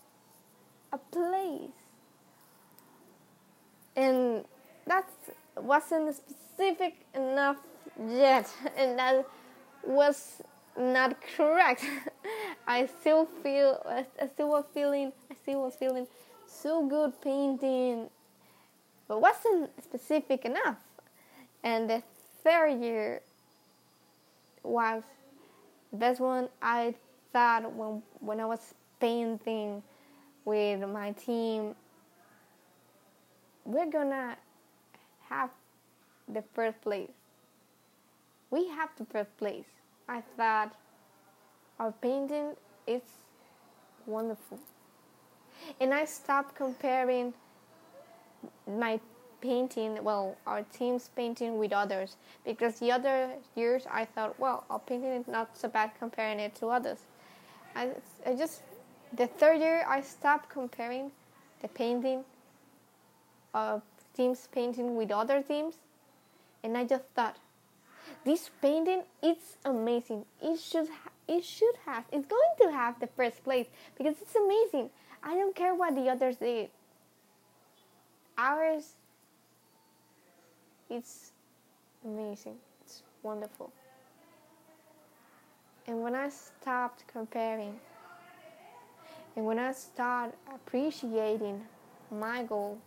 a 0.93 0.97
place. 0.97 1.75
And 3.97 4.45
that 4.87 5.09
wasn't 5.57 6.15
specific 6.15 6.50
enough 7.15 7.57
yet, 8.07 8.49
and 8.77 8.97
that 8.97 9.25
was 9.83 10.41
not 10.77 11.15
correct. 11.35 11.85
I 12.67 12.85
still 12.85 13.25
feel, 13.25 13.81
I 13.85 14.27
still 14.27 14.49
was 14.49 14.65
feeling, 14.73 15.11
I 15.29 15.35
still 15.41 15.61
was 15.61 15.75
feeling 15.75 16.07
so 16.47 16.87
good 16.87 17.19
painting, 17.21 18.09
but 19.07 19.21
wasn't 19.21 19.71
specific 19.83 20.45
enough. 20.45 20.77
And 21.63 21.89
the 21.89 22.03
third 22.43 22.81
year 22.81 23.21
was 24.63 25.03
the 25.91 25.97
best 25.97 26.19
one 26.19 26.49
I 26.61 26.95
thought 27.33 27.71
when 27.73 28.01
when 28.19 28.39
I 28.39 28.45
was 28.45 28.73
painting 28.99 29.83
with 30.45 30.87
my 30.87 31.11
team. 31.11 31.75
We're 33.63 33.89
gonna 33.91 34.37
have 35.29 35.51
the 36.27 36.43
first 36.53 36.81
place. 36.81 37.11
We 38.49 38.67
have 38.69 38.89
the 38.97 39.05
first 39.05 39.35
place. 39.37 39.65
I 40.07 40.21
thought 40.35 40.75
our 41.79 41.91
painting 41.91 42.55
is 42.87 43.01
wonderful. 44.05 44.59
And 45.79 45.93
I 45.93 46.05
stopped 46.05 46.55
comparing 46.55 47.33
my 48.67 48.99
painting, 49.41 50.03
well, 50.03 50.35
our 50.45 50.63
team's 50.63 51.09
painting 51.15 51.57
with 51.57 51.73
others 51.73 52.17
because 52.45 52.79
the 52.79 52.91
other 52.91 53.29
years 53.55 53.85
I 53.89 54.05
thought, 54.05 54.39
well, 54.39 54.65
our 54.69 54.79
painting 54.79 55.11
is 55.11 55.27
not 55.27 55.57
so 55.57 55.67
bad 55.67 55.91
comparing 55.97 56.39
it 56.39 56.55
to 56.55 56.67
others. 56.67 56.99
I, 57.75 57.89
I 58.25 58.35
just, 58.35 58.61
the 59.13 59.27
third 59.27 59.59
year 59.59 59.83
I 59.87 60.01
stopped 60.01 60.49
comparing 60.49 61.11
the 61.61 61.67
painting 61.67 62.23
of 63.53 63.81
teams 64.15 64.47
painting 64.51 64.95
with 64.95 65.11
other 65.11 65.41
teams 65.41 65.75
and 66.63 66.77
I 66.77 66.85
just 66.85 67.03
thought 67.15 67.37
this 68.23 68.49
painting 68.61 69.03
is 69.23 69.57
amazing. 69.65 70.25
It 70.41 70.59
should 70.59 70.87
ha- 70.89 71.11
it 71.27 71.43
should 71.43 71.75
have. 71.85 72.05
It's 72.11 72.25
going 72.27 72.53
to 72.61 72.71
have 72.71 72.99
the 72.99 73.07
first 73.07 73.43
place 73.43 73.67
because 73.97 74.15
it's 74.21 74.35
amazing. 74.35 74.89
I 75.23 75.35
don't 75.35 75.55
care 75.55 75.73
what 75.73 75.95
the 75.95 76.09
others 76.09 76.37
did. 76.37 76.69
Ours, 78.37 78.95
it's 80.89 81.31
amazing. 82.03 82.57
It's 82.83 83.03
wonderful. 83.23 83.71
And 85.87 86.01
when 86.01 86.15
I 86.15 86.29
stopped 86.29 87.05
comparing, 87.07 87.79
and 89.35 89.45
when 89.45 89.59
I 89.59 89.71
start 89.71 90.33
appreciating 90.53 91.61
my 92.11 92.43
goal 92.43 92.77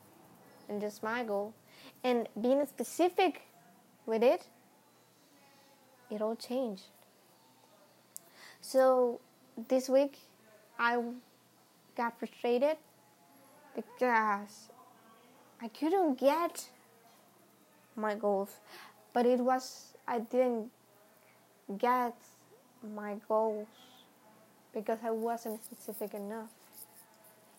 and 0.69 0.81
just 0.81 1.03
my 1.03 1.25
goal 1.25 1.55
and 2.03 2.29
being 2.41 2.65
specific 2.67 3.43
with 4.07 4.23
it, 4.23 4.47
it 6.11 6.21
all 6.21 6.37
changed. 6.37 6.85
So 8.61 9.21
this 9.69 9.89
week 9.89 10.19
I 10.79 11.03
got 11.97 12.19
frustrated 12.19 12.77
because 13.75 14.71
I 15.61 15.69
couldn't 15.69 16.19
get 16.19 16.69
my 17.97 18.15
goals, 18.15 18.51
but 19.13 19.27
it 19.27 19.41
was 19.41 19.95
I 20.07 20.19
didn't 20.21 20.71
get 21.79 22.15
my 22.95 23.17
goals 23.29 23.69
because 24.75 24.99
I 25.05 25.11
wasn't 25.11 25.65
specific 25.65 26.15
enough, 26.15 26.51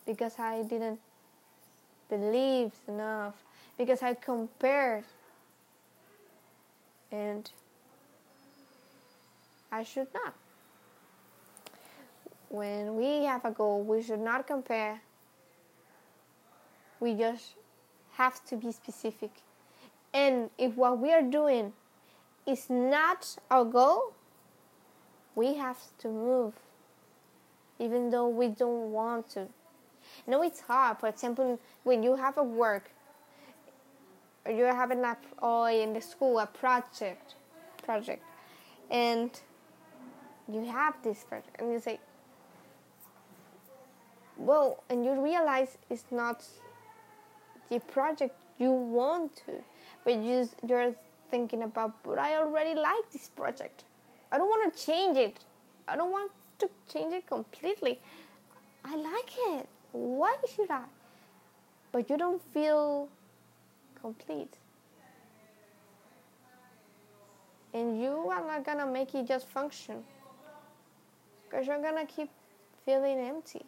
because 0.06 0.38
I 0.38 0.64
didn't 0.64 1.00
believe 2.10 2.74
enough, 2.88 3.34
because 3.78 4.04
I 4.04 4.14
compared 4.14 5.06
and 7.12 7.50
I 9.72 9.84
should 9.84 10.08
not. 10.14 10.34
When 12.50 12.96
we 12.96 13.26
have 13.26 13.44
a 13.44 13.52
goal, 13.52 13.82
we 13.82 14.02
should 14.02 14.20
not 14.20 14.48
compare. 14.48 15.02
We 17.00 17.14
just 17.14 17.56
have 18.14 18.44
to 18.46 18.56
be 18.56 18.72
specific. 18.72 19.32
And 20.14 20.50
if 20.58 20.76
what 20.76 21.00
we 21.00 21.12
are 21.12 21.22
doing 21.22 21.74
is 22.46 22.70
not 22.70 23.36
our 23.52 23.66
goal, 23.66 24.14
we 25.36 25.56
have 25.56 25.80
to 26.00 26.08
move, 26.08 26.54
even 27.80 28.10
though 28.10 28.30
we 28.30 28.48
don't 28.48 28.92
want 28.92 29.30
to. 29.32 29.48
No, 30.26 30.42
it's 30.42 30.62
hard. 30.62 31.00
For 31.00 31.10
example, 31.10 31.60
when 31.84 32.04
you 32.04 32.16
have 32.16 32.38
a 32.38 32.44
work, 32.44 32.92
you're 34.50 34.74
having 34.74 35.04
a, 35.04 35.18
or 35.42 35.70
in 35.70 35.94
the 35.94 36.02
school 36.02 36.40
a 36.40 36.46
project, 36.46 37.36
project, 37.84 38.24
and 38.92 39.32
you 40.52 40.66
have 40.66 40.96
this 41.04 41.24
project, 41.24 41.56
and 41.60 41.72
you 41.72 41.80
say, 41.80 42.00
well, 44.38 44.84
and 44.90 45.04
you 45.06 45.20
realize 45.22 45.78
it's 45.90 46.06
not 46.12 46.44
the 47.70 47.80
project 47.80 48.36
you 48.60 48.72
want 48.72 49.36
to, 49.48 49.54
but 50.04 50.16
you 50.16 50.48
you're 50.68 50.94
thinking 51.32 51.64
about, 51.64 52.04
but 52.04 52.20
I 52.20 52.36
already 52.36 52.80
like 52.80 53.12
this 53.12 53.30
project. 53.30 53.84
I 54.32 54.38
don't 54.38 54.50
want 54.50 54.74
to 54.74 54.86
change 54.86 55.18
it. 55.18 55.40
I 55.88 55.96
don't 55.96 56.12
want 56.12 56.32
to 56.60 56.70
change 56.92 57.14
it 57.14 57.28
completely. 57.28 58.00
I 58.84 58.96
like 58.96 59.32
it. 59.54 59.68
Why 59.92 60.36
should 60.56 60.70
I? 60.70 60.84
But 61.92 62.10
you 62.10 62.18
don't 62.18 62.42
feel 62.54 63.10
complete. 64.06 64.58
And 67.74 68.00
you 68.00 68.30
are 68.30 68.46
not 68.46 68.64
gonna 68.64 68.86
make 68.86 69.16
it 69.16 69.28
just 69.28 69.48
function. 69.48 70.04
Because 71.44 71.66
you're 71.68 71.82
gonna 71.82 72.06
keep 72.06 72.30
feeling 72.86 73.20
empty. 73.20 73.66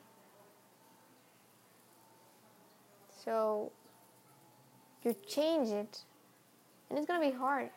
So 3.24 3.72
you 5.04 5.16
change 5.28 5.70
it, 5.70 6.04
and 6.90 6.98
it's 6.98 7.08
gonna 7.08 7.26
be 7.32 7.36
hard. 7.36 7.70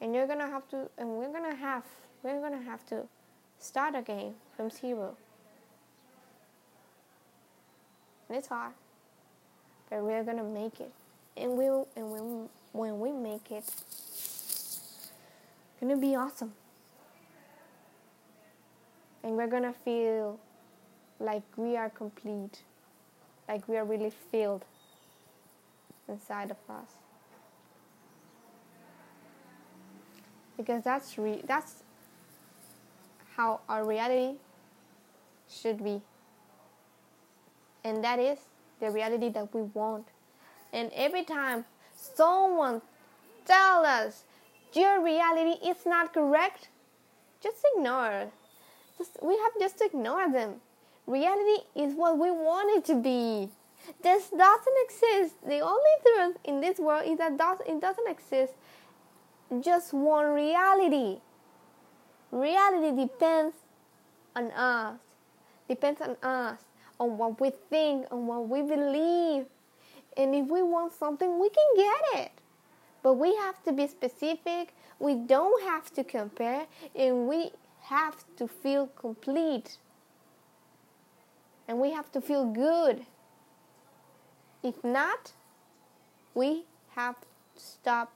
And 0.00 0.14
you're 0.14 0.26
gonna 0.26 0.46
have 0.46 0.68
to, 0.68 0.90
and 0.98 1.08
we're 1.08 1.32
gonna 1.32 1.54
have, 1.54 1.84
we're 2.22 2.40
gonna 2.40 2.62
have 2.62 2.84
to 2.86 3.06
start 3.58 3.94
again 3.94 4.34
from 4.54 4.70
zero. 4.70 5.16
And 8.28 8.38
it's 8.38 8.48
hard, 8.48 8.74
but 9.88 10.02
we're 10.02 10.24
gonna 10.24 10.44
make 10.44 10.80
it, 10.80 10.92
and 11.36 11.56
we'll, 11.56 11.88
and 11.96 12.10
when 12.10 12.48
when 12.72 13.00
we 13.00 13.12
make 13.12 13.50
it, 13.50 13.64
gonna 15.80 15.96
be 15.96 16.14
awesome. 16.16 16.52
And 19.22 19.36
we're 19.36 19.46
gonna 19.46 19.72
feel 19.72 20.38
like 21.18 21.42
we 21.56 21.76
are 21.76 21.90
complete, 21.90 22.62
like 23.48 23.66
we 23.68 23.76
are 23.76 23.84
really 23.84 24.10
filled 24.30 24.64
inside 26.08 26.50
of 26.50 26.56
us. 26.68 26.90
Because 30.56 30.84
that's 30.84 31.18
re- 31.18 31.42
that's 31.46 31.82
how 33.36 33.60
our 33.68 33.84
reality 33.84 34.38
should 35.48 35.82
be. 35.82 36.00
And 37.82 38.02
that 38.04 38.18
is 38.18 38.38
the 38.80 38.90
reality 38.90 39.28
that 39.30 39.52
we 39.54 39.62
want. 39.62 40.06
And 40.74 40.90
every 40.92 41.22
time 41.22 41.64
someone 41.94 42.82
tells 43.46 43.86
us 43.86 44.24
your 44.72 45.02
reality 45.02 45.64
is 45.64 45.86
not 45.86 46.12
correct, 46.12 46.68
just 47.40 47.64
ignore. 47.76 48.32
Just, 48.98 49.16
we 49.22 49.38
have 49.38 49.52
just 49.60 49.80
ignore 49.80 50.30
them. 50.30 50.56
Reality 51.06 51.62
is 51.76 51.94
what 51.94 52.18
we 52.18 52.30
want 52.32 52.76
it 52.76 52.84
to 52.86 53.00
be. 53.00 53.50
This 54.02 54.30
doesn't 54.30 54.76
exist. 54.84 55.34
The 55.46 55.60
only 55.60 55.94
truth 56.02 56.36
in 56.44 56.60
this 56.60 56.78
world 56.80 57.04
is 57.06 57.18
that 57.18 57.36
does, 57.38 57.58
it 57.68 57.80
doesn't 57.80 58.08
exist 58.08 58.54
just 59.60 59.92
one 59.94 60.26
reality. 60.34 61.20
Reality 62.32 63.02
depends 63.02 63.54
on 64.34 64.50
us. 64.50 64.98
Depends 65.68 66.00
on 66.00 66.16
us, 66.22 66.58
on 66.98 67.16
what 67.16 67.40
we 67.40 67.52
think, 67.70 68.06
on 68.10 68.26
what 68.26 68.48
we 68.48 68.62
believe. 68.62 69.46
And 70.16 70.34
if 70.34 70.46
we 70.46 70.62
want 70.62 70.92
something, 70.92 71.40
we 71.40 71.48
can 71.48 71.76
get 71.76 72.22
it. 72.22 72.32
But 73.02 73.14
we 73.14 73.34
have 73.36 73.62
to 73.64 73.72
be 73.72 73.86
specific. 73.86 74.74
We 74.98 75.14
don't 75.14 75.62
have 75.64 75.92
to 75.94 76.04
compare. 76.04 76.66
And 76.94 77.28
we 77.28 77.50
have 77.82 78.24
to 78.36 78.48
feel 78.48 78.86
complete. 78.88 79.78
And 81.68 81.80
we 81.80 81.90
have 81.90 82.10
to 82.12 82.20
feel 82.20 82.46
good. 82.46 83.04
If 84.62 84.82
not, 84.82 85.32
we 86.34 86.64
have 86.94 87.20
to 87.20 87.26
stop 87.56 88.12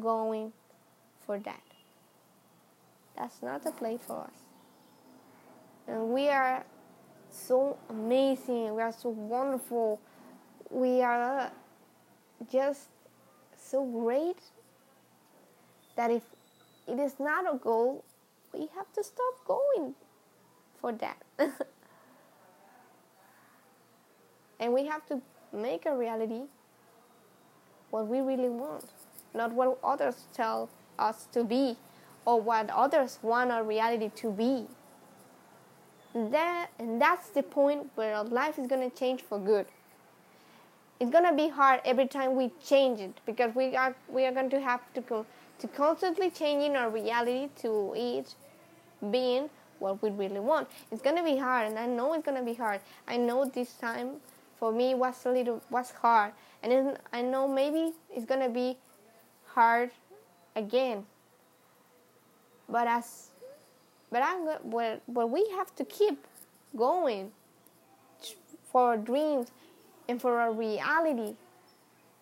going 0.00 0.52
for 1.26 1.38
that. 1.38 1.62
That's 3.16 3.42
not 3.42 3.66
a 3.66 3.72
place 3.72 4.00
for 4.06 4.22
us. 4.22 4.30
And 5.88 6.10
we 6.10 6.28
are 6.28 6.64
so 7.30 7.76
amazing. 7.88 8.74
We 8.74 8.82
are 8.82 8.92
so 8.92 9.10
wonderful. 9.10 10.00
We 10.70 11.02
are 11.02 11.50
just 12.50 12.88
so 13.56 13.84
great 13.84 14.38
that 15.96 16.10
if 16.10 16.22
it 16.86 16.98
is 16.98 17.14
not 17.18 17.52
a 17.52 17.58
goal, 17.58 18.04
we 18.52 18.68
have 18.74 18.92
to 18.94 19.04
stop 19.04 19.44
going 19.46 19.94
for 20.80 20.92
that. 20.92 21.22
and 24.60 24.72
we 24.72 24.86
have 24.86 25.04
to 25.06 25.20
make 25.52 25.86
a 25.86 25.96
reality 25.96 26.42
what 27.90 28.06
we 28.06 28.20
really 28.20 28.48
want, 28.48 28.84
not 29.34 29.52
what 29.52 29.78
others 29.82 30.26
tell 30.32 30.70
us 30.98 31.26
to 31.32 31.44
be 31.44 31.76
or 32.24 32.40
what 32.40 32.70
others 32.70 33.18
want 33.22 33.50
our 33.50 33.64
reality 33.64 34.10
to 34.14 34.30
be. 34.30 34.66
That 36.14 36.70
and 36.78 37.00
that's 37.00 37.28
the 37.30 37.42
point 37.42 37.90
where 37.94 38.14
our 38.14 38.24
life 38.24 38.58
is 38.58 38.66
gonna 38.66 38.90
change 38.90 39.22
for 39.22 39.38
good. 39.38 39.66
It's 41.00 41.10
gonna 41.10 41.34
be 41.34 41.48
hard 41.48 41.80
every 41.86 42.06
time 42.06 42.36
we 42.36 42.50
change 42.62 43.00
it 43.00 43.18
because 43.24 43.54
we 43.54 43.74
are 43.74 43.94
we 44.08 44.26
are 44.26 44.32
going 44.32 44.50
to 44.50 44.60
have 44.60 44.82
to 44.92 45.00
go 45.00 45.24
to 45.58 45.68
constantly 45.68 46.30
changing 46.30 46.76
our 46.76 46.90
reality 46.90 47.48
to 47.62 47.94
it 47.96 48.34
being 49.10 49.48
what 49.78 50.02
we 50.02 50.10
really 50.10 50.40
want. 50.40 50.68
It's 50.92 51.00
gonna 51.00 51.24
be 51.24 51.38
hard, 51.38 51.68
and 51.68 51.78
I 51.78 51.86
know 51.86 52.12
it's 52.12 52.24
gonna 52.24 52.42
be 52.44 52.52
hard. 52.52 52.82
I 53.08 53.16
know 53.16 53.46
this 53.46 53.72
time 53.74 54.16
for 54.58 54.72
me 54.72 54.94
was 54.94 55.24
a 55.24 55.32
little 55.32 55.62
was 55.70 55.90
hard, 55.90 56.32
and 56.62 56.98
I 57.14 57.22
know 57.22 57.48
maybe 57.48 57.94
it's 58.14 58.26
gonna 58.26 58.50
be 58.50 58.76
hard 59.46 59.92
again. 60.54 61.06
But 62.68 62.86
as 62.86 63.30
but 64.10 64.22
I'm 64.22 64.44
but, 64.64 65.00
but 65.08 65.30
we 65.30 65.48
have 65.56 65.74
to 65.76 65.84
keep 65.86 66.26
going 66.76 67.32
for 68.70 68.82
our 68.82 68.96
dreams 68.98 69.50
and 70.10 70.20
for 70.20 70.40
our 70.40 70.52
reality, 70.52 71.34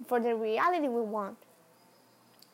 for 0.07 0.21
the 0.21 0.35
reality 0.35 0.89
we 0.89 1.01
want. 1.01 1.39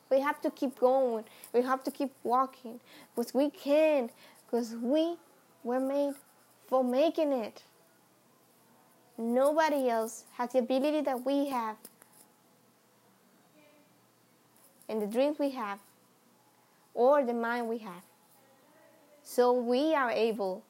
we 0.09 0.21
have 0.21 0.39
to 0.41 0.49
keep 0.51 0.79
going. 0.79 1.25
We 1.51 1.61
have 1.61 1.83
to 1.83 1.91
keep 1.91 2.11
walking 2.23 2.79
because 3.13 3.33
we 3.33 3.49
can. 3.49 4.09
Because 4.45 4.75
we 4.75 5.17
were 5.63 5.81
made 5.81 6.13
for 6.67 6.83
making 6.83 7.33
it. 7.33 7.63
Nobody 9.17 9.89
else 9.89 10.23
has 10.37 10.53
the 10.53 10.59
ability 10.59 11.01
that 11.01 11.25
we 11.25 11.49
have 11.49 11.75
and 14.87 15.01
the 15.01 15.07
dreams 15.07 15.37
we 15.37 15.49
have 15.49 15.79
or 16.93 17.25
the 17.25 17.33
mind 17.33 17.67
we 17.67 17.79
have. 17.79 18.03
So 19.23 19.51
we 19.51 19.93
are 19.95 20.11
able 20.11 20.63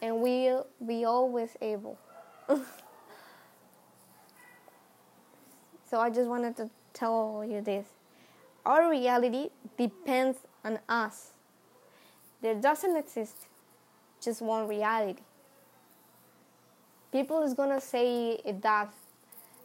and 0.00 0.20
we'll 0.20 0.66
be 0.86 1.04
always 1.04 1.56
able. 1.60 1.98
so 5.88 5.98
I 5.98 6.10
just 6.10 6.28
wanted 6.28 6.56
to 6.56 6.70
tell 6.92 7.44
you 7.48 7.60
this. 7.60 7.86
Our 8.66 8.90
reality 8.90 9.50
depends 9.76 10.38
on 10.64 10.78
us. 10.88 11.32
There 12.42 12.54
doesn't 12.54 12.96
exist 12.96 13.46
just 14.20 14.42
one 14.42 14.68
reality. 14.68 15.22
People 17.10 17.42
is 17.42 17.54
gonna 17.54 17.80
say 17.80 18.40
it 18.44 18.60
does, 18.60 18.88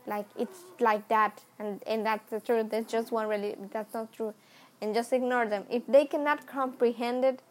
like 0.08 0.26
it's 0.38 0.64
like 0.80 1.08
that, 1.10 1.44
and 1.60 1.84
and 1.86 2.06
that's 2.06 2.30
the 2.30 2.40
truth. 2.40 2.70
There's 2.70 2.86
just 2.86 3.12
one 3.12 3.28
reality. 3.28 3.56
That's 3.72 3.94
not 3.94 4.14
true, 4.14 4.34
and 4.82 4.96
just 4.96 5.12
ignore 5.12 5.46
them. 5.46 5.66
If 5.70 5.86
they 5.88 6.06
cannot 6.06 6.48
comprehend 6.48 7.26
it, 7.26 7.42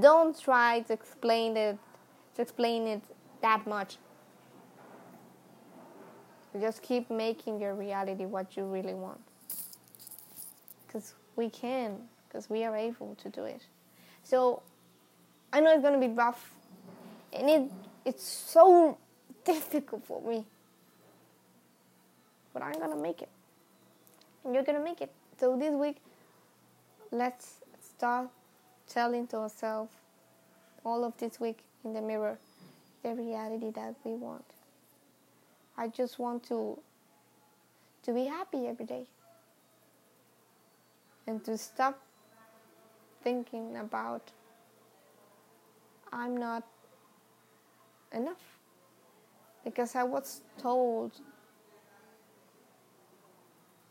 don't 0.00 0.38
try 0.38 0.80
to 0.80 0.92
explain 0.92 1.56
it, 1.56 1.78
to 2.34 2.42
explain 2.42 2.88
it 2.88 3.02
that 3.42 3.66
much. 3.66 3.98
Just 6.60 6.82
keep 6.82 7.10
making 7.10 7.60
your 7.60 7.74
reality 7.74 8.26
what 8.26 8.56
you 8.56 8.64
really 8.64 8.94
want, 8.94 9.20
because 10.86 11.14
we 11.36 11.50
can, 11.50 11.96
because 12.28 12.50
we 12.50 12.64
are 12.64 12.76
able 12.76 13.14
to 13.16 13.28
do 13.28 13.44
it. 13.44 13.62
So 14.24 14.62
I 15.52 15.60
know 15.60 15.72
it's 15.72 15.82
gonna 15.82 15.98
be 15.98 16.08
rough, 16.08 16.52
and 17.32 17.48
it 17.48 17.70
it's 18.04 18.24
so 18.24 18.98
difficult 19.44 20.04
for 20.04 20.22
me, 20.22 20.44
but 22.52 22.62
I'm 22.62 22.78
gonna 22.78 22.96
make 22.96 23.22
it, 23.22 23.30
and 24.44 24.54
you're 24.54 24.64
gonna 24.64 24.84
make 24.84 25.00
it. 25.00 25.12
So 25.38 25.56
this 25.56 25.72
week, 25.72 25.98
let's 27.12 27.60
start 27.80 28.28
telling 28.88 29.26
to 29.28 29.36
ourselves 29.38 29.92
all 30.84 31.04
of 31.04 31.16
this 31.18 31.40
week 31.40 31.60
in 31.84 31.92
the 31.92 32.00
mirror 32.00 32.38
the 33.02 33.14
reality 33.14 33.70
that 33.70 33.94
we 34.04 34.12
want. 34.12 34.44
I 35.78 35.86
just 35.86 36.18
want 36.18 36.42
to 36.48 36.76
to 38.02 38.12
be 38.12 38.24
happy 38.24 38.66
every 38.66 38.84
day 38.84 39.06
and 41.26 41.44
to 41.44 41.56
stop 41.56 42.00
thinking 43.22 43.76
about 43.76 44.32
I'm 46.12 46.36
not 46.36 46.64
enough 48.12 48.42
because 49.64 49.94
I 49.94 50.02
was 50.02 50.40
told 50.58 51.12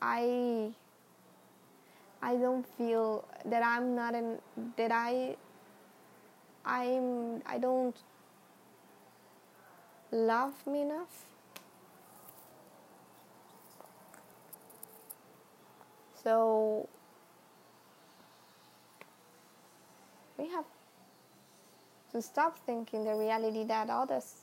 I 0.02 0.74
I 2.22 2.36
don't 2.36 2.68
feel 2.78 3.24
that 3.46 3.64
I'm 3.64 3.96
not 3.96 4.14
in 4.14 4.40
that 4.76 4.92
I 4.92 5.38
I'm 6.66 7.42
I 7.46 7.60
don't 7.60 7.96
love 10.12 10.66
me 10.68 10.82
enough. 10.82 11.26
So 16.28 16.90
we 20.38 20.50
have 20.50 20.66
to 22.12 22.22
stop 22.22 22.60
thinking 22.66 23.06
the 23.06 23.16
reality 23.16 23.64
that 23.64 23.90
others 23.90 24.42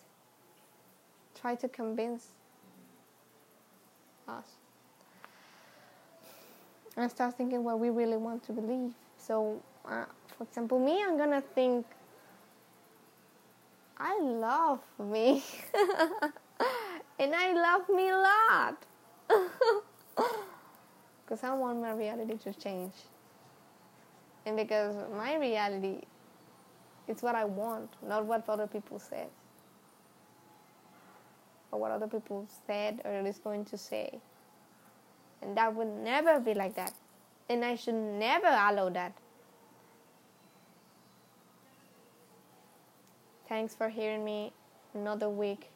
try 1.38 1.54
to 1.56 1.68
convince 1.68 2.28
us 4.26 4.52
and 6.96 7.10
start 7.10 7.36
thinking 7.36 7.62
what 7.62 7.78
we 7.78 7.90
really 7.90 8.16
want 8.16 8.42
to 8.44 8.52
believe. 8.52 8.94
So, 9.18 9.60
uh, 9.84 10.06
for 10.38 10.44
example, 10.44 10.78
me, 10.78 11.02
I'm 11.02 11.18
gonna 11.18 11.42
think 11.42 11.84
I 13.98 14.18
love 14.20 14.80
me, 14.98 15.42
and 17.18 17.34
I 17.34 17.52
love 17.52 17.90
me 17.90 18.08
a 18.08 18.16
lot 18.16 18.86
because 21.24 21.42
I 21.42 21.54
want 21.54 21.80
my 21.80 21.92
reality 21.92 22.36
to 22.38 22.52
change, 22.52 22.92
and 24.46 24.56
because 24.56 24.94
my 25.16 25.36
reality 25.36 26.02
it's 27.06 27.22
what 27.22 27.34
I 27.34 27.44
want, 27.44 27.90
not 28.06 28.24
what 28.24 28.48
other 28.48 28.66
people 28.66 28.98
said. 28.98 29.28
Or 31.70 31.80
what 31.80 31.90
other 31.90 32.06
people 32.06 32.46
said 32.66 33.00
or 33.04 33.26
is 33.26 33.38
going 33.38 33.64
to 33.66 33.76
say. 33.76 34.20
And 35.42 35.56
that 35.56 35.74
would 35.74 35.88
never 35.88 36.40
be 36.40 36.54
like 36.54 36.74
that. 36.76 36.92
And 37.50 37.64
I 37.64 37.74
should 37.74 37.94
never 37.94 38.46
allow 38.46 38.88
that. 38.90 39.12
Thanks 43.48 43.74
for 43.74 43.90
hearing 43.90 44.24
me 44.24 44.52
another 44.94 45.28
week. 45.28 45.70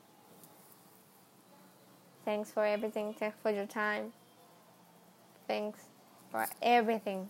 Thanks 2.24 2.50
for 2.50 2.64
everything. 2.64 3.12
Thanks 3.12 3.36
for 3.42 3.50
your 3.50 3.66
time. 3.66 4.12
Thanks 5.48 5.80
for 6.30 6.46
everything. 6.60 7.26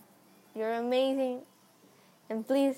You're 0.53 0.73
amazing. 0.73 1.41
And 2.29 2.45
please 2.45 2.75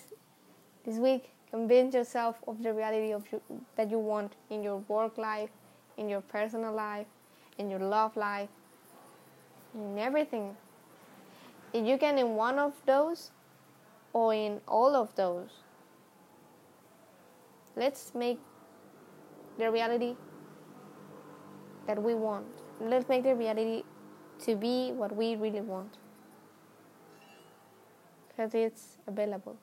this 0.86 0.97
week, 0.97 1.34
convince 1.49 1.95
yourself 1.95 2.38
of 2.47 2.62
the 2.62 2.71
reality 2.73 3.12
of 3.12 3.25
you, 3.32 3.41
that 3.75 3.89
you 3.89 3.97
want 3.97 4.34
in 4.51 4.62
your 4.62 4.77
work 4.88 5.17
life, 5.17 5.49
in 5.97 6.08
your 6.08 6.21
personal 6.21 6.73
life, 6.73 7.08
in 7.58 7.71
your 7.71 7.80
love 7.80 8.15
life, 8.15 8.49
in 9.73 9.97
everything. 9.97 10.56
If 11.73 11.88
you 11.88 11.97
can 11.97 12.19
in 12.19 12.36
one 12.36 12.60
of 12.60 12.73
those 12.86 13.32
or 14.13 14.34
in 14.34 14.62
all 14.67 14.95
of 14.95 15.15
those, 15.15 15.49
let's 17.75 18.13
make 18.13 18.39
the 19.58 19.71
reality 19.71 20.15
that 21.88 22.01
we 22.01 22.13
want. 22.13 22.45
Let's 22.80 23.10
make 23.10 23.23
the 23.23 23.36
reality 23.36 23.84
to 24.41 24.56
be 24.56 24.91
what 24.91 25.15
we 25.15 25.36
really 25.36 25.62
want. 25.62 25.97
Because 28.30 28.54
it's 28.54 28.97
available 29.08 29.58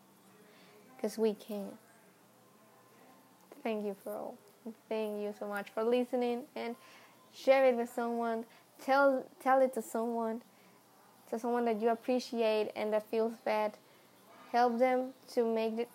because 0.99 1.17
we 1.17 1.35
can. 1.35 1.69
Thank 3.63 3.85
you 3.85 3.97
for 4.03 4.13
all. 4.13 4.35
Thank 4.89 5.23
you 5.23 5.33
so 5.39 5.47
much 5.47 5.69
for 5.71 5.83
listening 5.85 6.43
and 6.57 6.75
share 7.33 7.67
it 7.67 7.77
with 7.77 7.89
someone. 7.89 8.45
Tell 8.85 9.25
tell 9.43 9.61
it 9.61 9.75
to 9.75 9.83
someone, 9.83 10.43
to 11.31 11.39
someone 11.39 11.65
that 11.67 11.81
you 11.81 11.91
appreciate 11.91 12.71
and 12.77 12.93
that 12.93 13.09
feels 13.09 13.33
bad. 13.45 13.75
Help 14.53 14.79
them 14.79 15.11
to 15.35 15.45
make 15.45 15.79
it, 15.79 15.89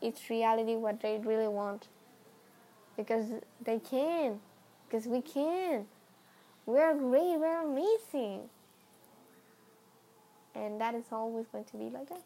its 0.00 0.28
reality 0.28 0.76
what 0.76 1.00
they 1.00 1.18
really 1.18 1.48
want. 1.48 1.88
Because 2.96 3.26
they 3.64 3.78
can. 3.78 4.40
Because 4.88 5.06
we 5.06 5.22
can. 5.22 5.86
We're 6.70 6.94
great. 6.94 7.36
We're 7.36 7.62
amazing. 7.62 8.48
And 10.54 10.80
that 10.80 10.94
is 10.94 11.06
always 11.10 11.46
going 11.50 11.64
to 11.64 11.76
be 11.76 11.90
like 11.90 12.08
that. 12.08 12.22